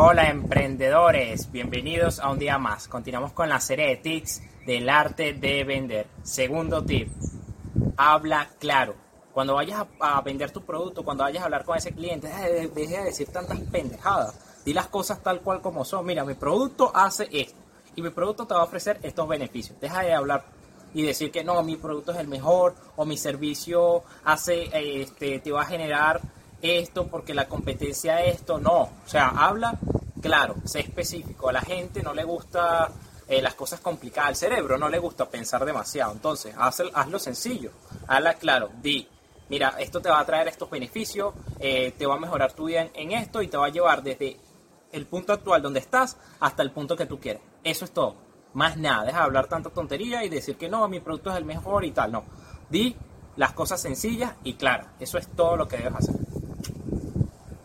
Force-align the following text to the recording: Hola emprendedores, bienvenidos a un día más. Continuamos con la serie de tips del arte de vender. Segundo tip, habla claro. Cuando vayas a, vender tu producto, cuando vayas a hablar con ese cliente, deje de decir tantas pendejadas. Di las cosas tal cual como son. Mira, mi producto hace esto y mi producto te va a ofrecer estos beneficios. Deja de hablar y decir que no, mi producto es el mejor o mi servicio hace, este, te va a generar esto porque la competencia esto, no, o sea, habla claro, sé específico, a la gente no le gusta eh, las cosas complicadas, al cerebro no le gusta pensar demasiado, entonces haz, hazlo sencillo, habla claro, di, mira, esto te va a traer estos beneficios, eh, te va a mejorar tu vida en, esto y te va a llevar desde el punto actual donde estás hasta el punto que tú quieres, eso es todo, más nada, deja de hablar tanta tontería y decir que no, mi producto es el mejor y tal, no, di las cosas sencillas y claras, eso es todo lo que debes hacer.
Hola 0.00 0.30
emprendedores, 0.30 1.50
bienvenidos 1.50 2.20
a 2.20 2.30
un 2.30 2.38
día 2.38 2.56
más. 2.56 2.86
Continuamos 2.86 3.32
con 3.32 3.48
la 3.48 3.58
serie 3.58 3.88
de 3.88 3.96
tips 3.96 4.42
del 4.64 4.88
arte 4.88 5.32
de 5.32 5.64
vender. 5.64 6.06
Segundo 6.22 6.84
tip, 6.84 7.08
habla 7.96 8.48
claro. 8.60 8.94
Cuando 9.32 9.56
vayas 9.56 9.84
a, 9.98 10.20
vender 10.20 10.52
tu 10.52 10.64
producto, 10.64 11.04
cuando 11.04 11.24
vayas 11.24 11.42
a 11.42 11.46
hablar 11.46 11.64
con 11.64 11.76
ese 11.76 11.90
cliente, 11.90 12.28
deje 12.28 12.96
de 12.96 13.04
decir 13.06 13.26
tantas 13.32 13.58
pendejadas. 13.58 14.38
Di 14.64 14.72
las 14.72 14.86
cosas 14.86 15.20
tal 15.20 15.40
cual 15.40 15.60
como 15.60 15.84
son. 15.84 16.06
Mira, 16.06 16.24
mi 16.24 16.34
producto 16.34 16.92
hace 16.94 17.26
esto 17.32 17.58
y 17.96 18.00
mi 18.00 18.10
producto 18.10 18.46
te 18.46 18.54
va 18.54 18.60
a 18.60 18.64
ofrecer 18.66 19.00
estos 19.02 19.26
beneficios. 19.26 19.80
Deja 19.80 20.02
de 20.02 20.14
hablar 20.14 20.44
y 20.94 21.02
decir 21.02 21.32
que 21.32 21.42
no, 21.42 21.60
mi 21.64 21.74
producto 21.74 22.12
es 22.12 22.18
el 22.18 22.28
mejor 22.28 22.76
o 22.94 23.04
mi 23.04 23.16
servicio 23.16 24.04
hace, 24.24 24.70
este, 25.02 25.40
te 25.40 25.50
va 25.50 25.62
a 25.62 25.66
generar 25.66 26.20
esto 26.62 27.06
porque 27.06 27.34
la 27.34 27.48
competencia 27.48 28.22
esto, 28.22 28.58
no, 28.58 28.82
o 28.82 28.90
sea, 29.06 29.28
habla 29.28 29.78
claro, 30.20 30.56
sé 30.64 30.80
específico, 30.80 31.48
a 31.48 31.52
la 31.52 31.60
gente 31.60 32.02
no 32.02 32.12
le 32.12 32.24
gusta 32.24 32.90
eh, 33.28 33.40
las 33.42 33.54
cosas 33.54 33.80
complicadas, 33.80 34.28
al 34.28 34.36
cerebro 34.36 34.78
no 34.78 34.88
le 34.88 34.98
gusta 34.98 35.28
pensar 35.28 35.64
demasiado, 35.64 36.12
entonces 36.12 36.54
haz, 36.56 36.82
hazlo 36.92 37.18
sencillo, 37.18 37.72
habla 38.06 38.34
claro, 38.34 38.70
di, 38.82 39.06
mira, 39.48 39.74
esto 39.78 40.00
te 40.00 40.08
va 40.08 40.20
a 40.20 40.26
traer 40.26 40.48
estos 40.48 40.70
beneficios, 40.70 41.34
eh, 41.58 41.92
te 41.96 42.06
va 42.06 42.14
a 42.14 42.18
mejorar 42.18 42.52
tu 42.52 42.66
vida 42.66 42.88
en, 42.94 43.12
esto 43.12 43.42
y 43.42 43.48
te 43.48 43.56
va 43.56 43.66
a 43.66 43.70
llevar 43.70 44.02
desde 44.02 44.38
el 44.92 45.06
punto 45.06 45.32
actual 45.32 45.62
donde 45.62 45.80
estás 45.80 46.16
hasta 46.40 46.62
el 46.62 46.70
punto 46.70 46.96
que 46.96 47.06
tú 47.06 47.20
quieres, 47.20 47.42
eso 47.62 47.84
es 47.84 47.92
todo, 47.92 48.16
más 48.54 48.76
nada, 48.76 49.04
deja 49.04 49.18
de 49.18 49.24
hablar 49.24 49.46
tanta 49.46 49.70
tontería 49.70 50.24
y 50.24 50.28
decir 50.28 50.56
que 50.56 50.68
no, 50.68 50.88
mi 50.88 51.00
producto 51.00 51.30
es 51.30 51.36
el 51.36 51.44
mejor 51.44 51.84
y 51.84 51.92
tal, 51.92 52.12
no, 52.12 52.24
di 52.68 52.96
las 53.36 53.52
cosas 53.52 53.80
sencillas 53.80 54.34
y 54.42 54.54
claras, 54.54 54.88
eso 54.98 55.18
es 55.18 55.28
todo 55.28 55.56
lo 55.56 55.68
que 55.68 55.76
debes 55.76 55.94
hacer. 55.94 56.17